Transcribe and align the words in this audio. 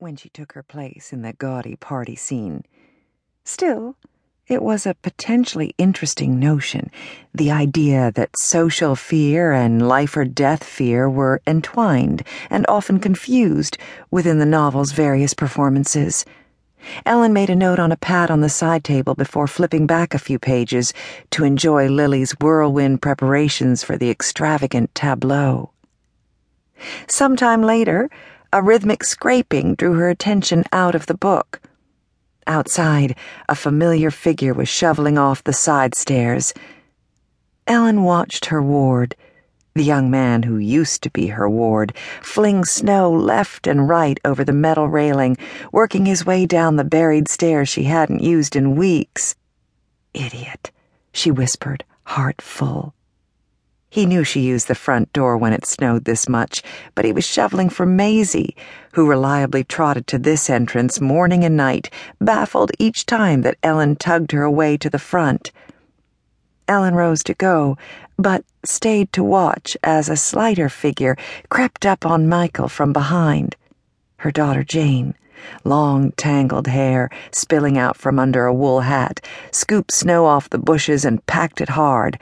when 0.00 0.16
she 0.16 0.30
took 0.30 0.52
her 0.52 0.62
place 0.62 1.12
in 1.12 1.20
the 1.20 1.34
gaudy 1.34 1.76
party 1.76 2.16
scene. 2.16 2.64
Still, 3.44 3.96
it 4.46 4.62
was 4.62 4.86
a 4.86 4.94
potentially 4.94 5.74
interesting 5.76 6.38
notion 6.38 6.90
the 7.34 7.50
idea 7.50 8.10
that 8.14 8.38
social 8.38 8.96
fear 8.96 9.52
and 9.52 9.86
life 9.86 10.16
or 10.16 10.24
death 10.24 10.64
fear 10.64 11.08
were 11.08 11.42
entwined 11.46 12.22
and 12.48 12.64
often 12.66 12.98
confused 12.98 13.76
within 14.10 14.38
the 14.38 14.46
novel's 14.46 14.92
various 14.92 15.34
performances. 15.34 16.24
Ellen 17.04 17.34
made 17.34 17.50
a 17.50 17.54
note 17.54 17.78
on 17.78 17.92
a 17.92 17.96
pad 17.96 18.30
on 18.30 18.40
the 18.40 18.48
side 18.48 18.84
table 18.84 19.14
before 19.14 19.46
flipping 19.46 19.86
back 19.86 20.14
a 20.14 20.18
few 20.18 20.38
pages 20.38 20.94
to 21.30 21.44
enjoy 21.44 21.88
Lily's 21.88 22.32
whirlwind 22.40 23.02
preparations 23.02 23.84
for 23.84 23.98
the 23.98 24.08
extravagant 24.10 24.94
tableau. 24.94 25.72
Sometime 27.06 27.62
later, 27.62 28.08
a 28.52 28.62
rhythmic 28.62 29.04
scraping 29.04 29.74
drew 29.76 29.94
her 29.94 30.08
attention 30.08 30.64
out 30.72 30.94
of 30.94 31.06
the 31.06 31.14
book. 31.14 31.60
Outside, 32.46 33.16
a 33.48 33.54
familiar 33.54 34.10
figure 34.10 34.54
was 34.54 34.68
shoveling 34.68 35.16
off 35.16 35.44
the 35.44 35.52
side 35.52 35.94
stairs. 35.94 36.52
Ellen 37.66 38.02
watched 38.02 38.46
her 38.46 38.60
ward, 38.60 39.14
the 39.74 39.84
young 39.84 40.10
man 40.10 40.42
who 40.42 40.56
used 40.56 41.02
to 41.02 41.10
be 41.10 41.28
her 41.28 41.48
ward, 41.48 41.94
fling 42.22 42.64
snow 42.64 43.12
left 43.12 43.68
and 43.68 43.88
right 43.88 44.18
over 44.24 44.42
the 44.42 44.52
metal 44.52 44.88
railing, 44.88 45.36
working 45.70 46.06
his 46.06 46.26
way 46.26 46.44
down 46.44 46.74
the 46.74 46.84
buried 46.84 47.28
stairs 47.28 47.68
she 47.68 47.84
hadn't 47.84 48.22
used 48.22 48.56
in 48.56 48.74
weeks. 48.74 49.36
Idiot, 50.12 50.72
she 51.12 51.30
whispered, 51.30 51.84
heart 52.02 52.42
full. 52.42 52.94
He 53.92 54.06
knew 54.06 54.22
she 54.22 54.40
used 54.40 54.68
the 54.68 54.76
front 54.76 55.12
door 55.12 55.36
when 55.36 55.52
it 55.52 55.66
snowed 55.66 56.04
this 56.04 56.28
much, 56.28 56.62
but 56.94 57.04
he 57.04 57.10
was 57.12 57.24
shoveling 57.24 57.68
for 57.68 57.84
Maisie, 57.84 58.54
who 58.92 59.08
reliably 59.08 59.64
trotted 59.64 60.06
to 60.06 60.18
this 60.18 60.48
entrance 60.48 61.00
morning 61.00 61.42
and 61.42 61.56
night, 61.56 61.90
baffled 62.20 62.70
each 62.78 63.04
time 63.04 63.42
that 63.42 63.58
Ellen 63.64 63.96
tugged 63.96 64.30
her 64.30 64.44
away 64.44 64.76
to 64.76 64.88
the 64.88 65.00
front. 65.00 65.50
Ellen 66.68 66.94
rose 66.94 67.24
to 67.24 67.34
go, 67.34 67.76
but 68.16 68.44
stayed 68.64 69.12
to 69.12 69.24
watch 69.24 69.76
as 69.82 70.08
a 70.08 70.16
slighter 70.16 70.68
figure 70.68 71.16
crept 71.48 71.84
up 71.84 72.06
on 72.06 72.28
Michael 72.28 72.68
from 72.68 72.92
behind. 72.92 73.56
Her 74.18 74.30
daughter 74.30 74.62
Jane, 74.62 75.16
long 75.64 76.12
tangled 76.12 76.68
hair 76.68 77.10
spilling 77.32 77.76
out 77.76 77.96
from 77.96 78.20
under 78.20 78.46
a 78.46 78.54
wool 78.54 78.82
hat, 78.82 79.20
scooped 79.50 79.90
snow 79.90 80.26
off 80.26 80.48
the 80.48 80.58
bushes 80.58 81.04
and 81.04 81.26
packed 81.26 81.60
it 81.60 81.70
hard 81.70 82.20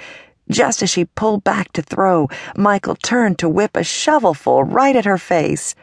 just 0.50 0.82
as 0.82 0.90
she 0.90 1.04
pulled 1.04 1.44
back 1.44 1.72
to 1.72 1.82
throw, 1.82 2.28
Michael 2.56 2.94
turned 2.94 3.38
to 3.38 3.48
whip 3.48 3.76
a 3.76 3.84
shovelful 3.84 4.64
right 4.64 4.96
at 4.96 5.04
her 5.04 5.18
face. 5.18 5.74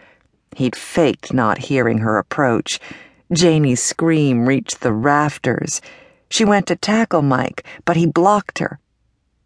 He'd 0.56 0.76
faked 0.76 1.34
not 1.34 1.58
hearing 1.58 2.00
her 2.00 2.18
approach. 2.18 2.80
Janie's 3.32 3.82
scream 3.82 4.48
reached 4.48 4.82
the 4.82 4.94
rafters. 4.94 5.82
She 6.30 6.46
went 6.46 6.68
to 6.68 6.76
tackle 6.76 7.22
Mike, 7.22 7.66
but 7.86 7.98
he 7.98 8.06
blocked 8.06 8.60
her. 8.60 8.80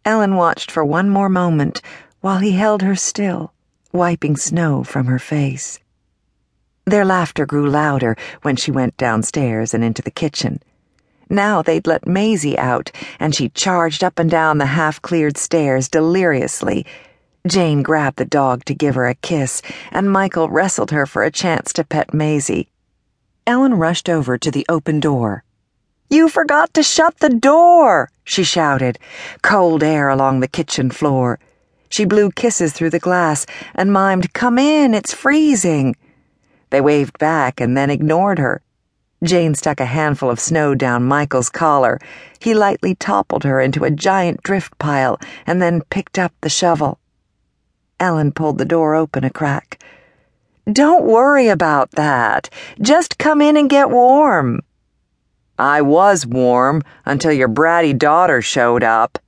Ellen 0.04 0.36
watched 0.36 0.70
for 0.70 0.84
one 0.84 1.08
more 1.08 1.28
moment 1.28 1.82
while 2.20 2.38
he 2.38 2.52
held 2.52 2.82
her 2.82 2.96
still, 2.96 3.52
wiping 3.92 4.36
snow 4.36 4.82
from 4.84 5.06
her 5.06 5.18
face. 5.18 5.78
Their 6.86 7.04
laughter 7.04 7.46
grew 7.46 7.68
louder 7.68 8.16
when 8.42 8.56
she 8.56 8.70
went 8.70 8.96
downstairs 8.96 9.74
and 9.74 9.84
into 9.84 10.02
the 10.02 10.10
kitchen. 10.10 10.60
Now 11.30 11.62
they'd 11.62 11.86
let 11.86 12.08
Maisie 12.08 12.58
out, 12.58 12.90
and 13.20 13.34
she 13.34 13.50
charged 13.50 14.02
up 14.02 14.18
and 14.18 14.28
down 14.28 14.58
the 14.58 14.66
half 14.66 15.00
cleared 15.00 15.38
stairs 15.38 15.88
deliriously. 15.88 16.84
Jane 17.46 17.82
grabbed 17.82 18.18
the 18.18 18.24
dog 18.24 18.64
to 18.64 18.74
give 18.74 18.96
her 18.96 19.06
a 19.06 19.14
kiss, 19.14 19.62
and 19.92 20.10
Michael 20.10 20.50
wrestled 20.50 20.90
her 20.90 21.06
for 21.06 21.22
a 21.22 21.30
chance 21.30 21.72
to 21.74 21.84
pet 21.84 22.12
Maisie. 22.12 22.68
Ellen 23.46 23.74
rushed 23.74 24.08
over 24.08 24.36
to 24.36 24.50
the 24.50 24.66
open 24.68 24.98
door. 24.98 25.44
You 26.10 26.28
forgot 26.28 26.74
to 26.74 26.82
shut 26.82 27.18
the 27.20 27.28
door, 27.28 28.10
she 28.24 28.42
shouted, 28.42 28.98
cold 29.42 29.84
air 29.84 30.08
along 30.08 30.40
the 30.40 30.48
kitchen 30.48 30.90
floor. 30.90 31.38
She 31.88 32.04
blew 32.04 32.32
kisses 32.32 32.72
through 32.72 32.90
the 32.90 32.98
glass 32.98 33.46
and 33.74 33.90
mimed, 33.92 34.32
Come 34.32 34.58
in, 34.58 34.94
it's 34.94 35.14
freezing. 35.14 35.94
They 36.70 36.80
waved 36.80 37.18
back 37.18 37.60
and 37.60 37.76
then 37.76 37.90
ignored 37.90 38.40
her. 38.40 38.62
Jane 39.22 39.54
stuck 39.54 39.80
a 39.80 39.84
handful 39.84 40.30
of 40.30 40.40
snow 40.40 40.74
down 40.74 41.04
Michael's 41.04 41.50
collar. 41.50 41.98
He 42.38 42.54
lightly 42.54 42.94
toppled 42.94 43.44
her 43.44 43.60
into 43.60 43.84
a 43.84 43.90
giant 43.90 44.42
drift 44.42 44.78
pile 44.78 45.18
and 45.46 45.60
then 45.60 45.82
picked 45.90 46.18
up 46.18 46.32
the 46.40 46.48
shovel. 46.48 46.98
Ellen 47.98 48.32
pulled 48.32 48.56
the 48.56 48.64
door 48.64 48.94
open 48.94 49.24
a 49.24 49.30
crack. 49.30 49.82
Don't 50.72 51.04
worry 51.04 51.48
about 51.48 51.90
that. 51.92 52.48
Just 52.80 53.18
come 53.18 53.42
in 53.42 53.56
and 53.56 53.68
get 53.68 53.90
warm. 53.90 54.60
I 55.58 55.82
was 55.82 56.24
warm 56.24 56.82
until 57.04 57.32
your 57.32 57.48
bratty 57.48 57.96
daughter 57.96 58.40
showed 58.40 58.82
up. 58.82 59.18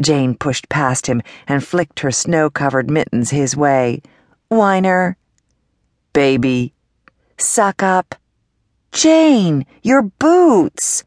Jane 0.00 0.34
pushed 0.34 0.68
past 0.68 1.06
him 1.06 1.22
and 1.46 1.64
flicked 1.64 2.00
her 2.00 2.10
snow 2.10 2.50
covered 2.50 2.90
mittens 2.90 3.30
his 3.30 3.56
way. 3.56 4.02
Whiner. 4.48 5.16
Baby. 6.12 6.72
Suck 7.38 7.82
up. 7.82 8.16
Jane, 8.96 9.66
your 9.82 10.00
boots! 10.00 11.04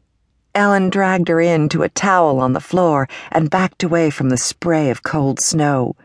Ellen 0.54 0.90
dragged 0.90 1.26
her 1.26 1.40
in 1.40 1.68
to 1.70 1.82
a 1.82 1.88
towel 1.88 2.38
on 2.38 2.52
the 2.52 2.60
floor 2.60 3.08
and 3.32 3.50
backed 3.50 3.82
away 3.82 4.10
from 4.10 4.28
the 4.28 4.36
spray 4.36 4.90
of 4.90 5.02
cold 5.02 5.40
snow. 5.40 5.96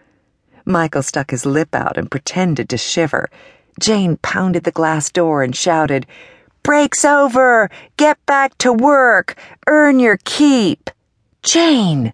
Michael 0.65 1.03
stuck 1.03 1.29
his 1.29 1.45
lip 1.45 1.75
out 1.75 1.95
and 1.95 2.09
pretended 2.09 2.69
to 2.69 2.77
shiver. 2.77 3.29
Jane 3.79 4.17
pounded 4.17 4.63
the 4.63 4.71
glass 4.71 5.11
door 5.11 5.43
and 5.43 5.55
shouted, 5.55 6.07
Break's 6.63 7.05
over! 7.05 7.69
Get 7.97 8.17
back 8.25 8.57
to 8.57 8.73
work! 8.73 9.37
Earn 9.67 9.99
your 9.99 10.17
keep! 10.25 10.89
Jane! 11.43 12.13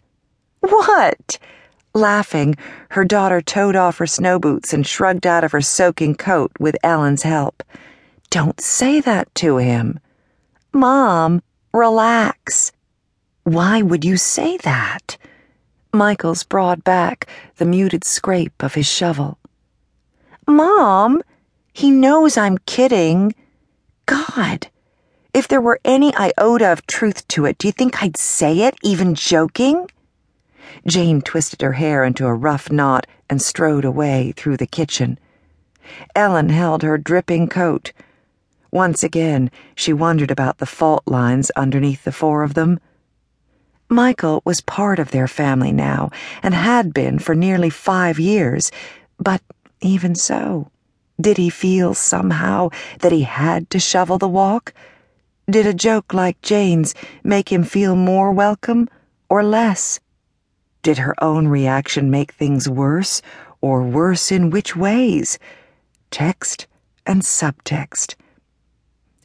What? 0.60 1.40
Laughing, 1.94 2.58
her 2.90 3.06
daughter 3.06 3.42
toed 3.42 3.78
off 3.78 4.00
her 4.00 4.08
snow 4.08 4.38
boots 4.38 4.74
and 4.74 4.86
shrugged 4.86 5.26
out 5.26 5.46
of 5.46 5.54
her 5.54 5.62
soaking 5.62 6.16
coat 6.16 6.52
with 6.60 6.76
Ellen's 6.84 7.24
help. 7.24 7.64
Don't 8.32 8.62
say 8.62 9.02
that 9.02 9.36
to 9.36 9.58
him. 9.58 10.00
Mom, 10.72 11.44
relax. 11.74 12.72
Why 13.44 13.82
would 13.82 14.06
you 14.06 14.16
say 14.16 14.56
that? 14.60 15.18
Michael's 15.94 16.46
broad 16.46 16.82
back, 16.86 17.28
the 17.58 17.66
muted 17.66 18.06
scrape 18.06 18.64
of 18.64 18.76
his 18.76 18.88
shovel. 18.88 19.38
Mom, 20.48 21.22
he 21.74 21.92
knows 21.92 22.38
I'm 22.38 22.58
kidding. 22.60 23.36
God, 24.06 24.70
if 25.34 25.50
there 25.50 25.60
were 25.60 25.82
any 25.84 26.16
iota 26.16 26.72
of 26.72 26.88
truth 26.88 27.28
to 27.28 27.46
it, 27.46 27.58
do 27.58 27.68
you 27.68 27.74
think 27.74 28.02
I'd 28.02 28.16
say 28.16 28.60
it, 28.60 28.76
even 28.82 29.14
joking? 29.14 29.90
Jane 30.88 31.22
twisted 31.22 31.62
her 31.62 31.74
hair 31.74 32.06
into 32.06 32.26
a 32.26 32.34
rough 32.34 32.72
knot 32.72 33.08
and 33.30 33.42
strode 33.42 33.84
away 33.84 34.32
through 34.38 34.56
the 34.56 34.66
kitchen. 34.66 35.20
Ellen 36.16 36.48
held 36.48 36.82
her 36.82 36.98
dripping 36.98 37.50
coat 37.50 37.92
once 38.72 39.04
again, 39.04 39.52
she 39.76 39.92
wondered 39.92 40.32
about 40.32 40.58
the 40.58 40.66
fault 40.66 41.04
lines 41.06 41.52
underneath 41.58 42.04
the 42.06 42.12
four 42.12 42.42
of 42.44 42.54
them. 42.54 42.80
Michael 43.90 44.42
was 44.46 44.62
part 44.62 45.00
of 45.00 45.12
their 45.12 45.28
family 45.28 45.74
now, 45.74 46.10
and 46.42 46.54
had 46.54 46.94
been 46.94 47.20
for 47.20 47.36
nearly 47.36 47.70
five 47.70 48.18
years, 48.18 48.72
but 49.20 49.42
even 49.82 50.16
so, 50.16 50.72
did 51.20 51.38
he 51.38 51.50
feel 51.50 51.94
somehow 51.94 52.70
that 53.00 53.12
he 53.12 53.24
had 53.24 53.70
to 53.72 53.80
shovel 53.80 54.18
the 54.18 54.30
walk? 54.30 54.74
Did 55.50 55.68
a 55.68 55.74
joke 55.74 56.14
like 56.14 56.42
Jane's 56.42 56.96
make 57.24 57.52
him 57.52 57.64
feel 57.64 57.98
more 57.98 58.32
welcome 58.32 58.88
or 59.30 59.44
less? 59.44 60.00
Did 60.82 61.00
her 61.00 61.14
own 61.22 61.48
reaction 61.48 62.10
make 62.10 62.32
things 62.32 62.70
worse, 62.70 63.22
or 63.60 63.84
worse 63.84 64.32
in 64.32 64.50
which 64.50 64.76
ways? 64.76 65.38
Text 66.10 66.68
and 67.06 67.22
subtext. 67.22 68.16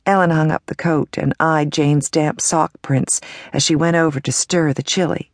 Ellen 0.07 0.31
hung 0.31 0.53
up 0.53 0.65
the 0.67 0.75
coat 0.77 1.19
and 1.19 1.35
eyed 1.41 1.73
Jane's 1.73 2.09
damp 2.09 2.41
sock 2.41 2.71
prints 2.81 3.21
as 3.53 3.63
she 3.63 3.75
went 3.75 3.97
over 3.97 4.21
to 4.21 4.31
stir 4.31 4.73
the 4.73 4.83
chili. 4.83 5.33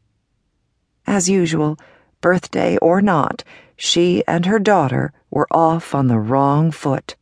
As 1.07 1.29
usual, 1.29 1.79
birthday 2.23 2.79
or 2.79 3.03
not, 3.03 3.45
she 3.77 4.25
and 4.27 4.47
her 4.47 4.59
daughter 4.59 5.13
were 5.31 5.47
off 5.51 5.95
on 5.95 6.07
the 6.07 6.19
wrong 6.19 6.71
foot. 6.71 7.17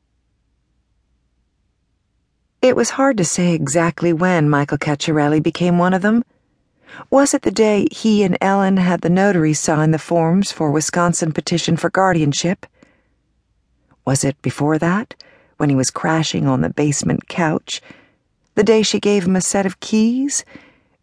It 2.62 2.76
was 2.76 2.90
hard 2.90 3.16
to 3.16 3.24
say 3.24 3.54
exactly 3.54 4.12
when 4.12 4.48
Michael 4.48 4.78
Cacciarelli 4.78 5.42
became 5.42 5.78
one 5.78 5.94
of 5.94 6.02
them. 6.02 6.24
Was 7.08 7.32
it 7.32 7.42
the 7.42 7.50
day 7.50 7.88
he 7.90 8.22
and 8.22 8.36
Ellen 8.40 8.76
had 8.76 9.00
the 9.00 9.08
notary 9.08 9.54
sign 9.54 9.92
the 9.92 9.98
forms 9.98 10.52
for 10.52 10.70
Wisconsin 10.70 11.32
petition 11.32 11.76
for 11.76 11.88
guardianship? 11.88 12.66
Was 14.04 14.24
it 14.24 14.40
before 14.42 14.78
that? 14.78 15.14
When 15.60 15.68
he 15.68 15.76
was 15.76 15.90
crashing 15.90 16.46
on 16.46 16.62
the 16.62 16.70
basement 16.70 17.28
couch, 17.28 17.82
the 18.54 18.64
day 18.64 18.80
she 18.80 18.98
gave 18.98 19.26
him 19.26 19.36
a 19.36 19.42
set 19.42 19.66
of 19.66 19.78
keys, 19.80 20.42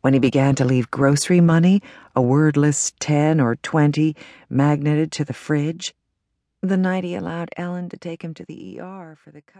when 0.01 0.13
he 0.13 0.19
began 0.19 0.55
to 0.55 0.65
leave 0.65 0.89
grocery 0.89 1.39
money, 1.39 1.79
a 2.15 2.23
wordless 2.23 2.91
ten 2.99 3.39
or 3.39 3.57
twenty, 3.57 4.15
magneted 4.49 5.11
to 5.11 5.23
the 5.23 5.31
fridge, 5.31 5.93
the 6.63 6.75
night 6.75 7.03
he 7.03 7.13
allowed 7.13 7.49
Ellen 7.55 7.87
to 7.89 7.97
take 7.97 8.23
him 8.23 8.33
to 8.33 8.45
the 8.45 8.79
ER 8.79 9.15
for 9.23 9.29
the 9.29 9.41
cut. 9.41 9.53